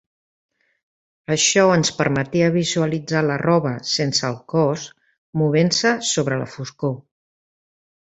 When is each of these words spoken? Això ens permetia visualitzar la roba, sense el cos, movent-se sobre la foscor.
Això 1.35 1.65
ens 1.73 1.91
permetia 1.99 2.47
visualitzar 2.57 3.23
la 3.27 3.37
roba, 3.43 3.75
sense 3.93 4.27
el 4.33 4.41
cos, 4.57 4.89
movent-se 5.45 5.97
sobre 6.17 6.45
la 6.45 6.53
foscor. 6.59 7.01